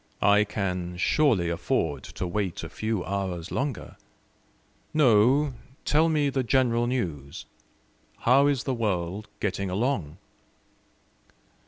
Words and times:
I 0.23 0.45
can 0.45 0.97
surely 0.97 1.51
afford 1.51 2.01
to 2.05 2.25
wait 2.25 2.63
a 2.63 2.69
few 2.69 3.05
hours 3.05 3.51
longer. 3.51 3.97
No, 4.95 5.53
tell 5.85 6.09
me 6.09 6.31
the 6.31 6.41
general 6.41 6.87
news: 6.87 7.45
how 8.21 8.47
is 8.47 8.63
the 8.63 8.73
world 8.73 9.27
getting 9.39 9.69
along? 9.69 10.17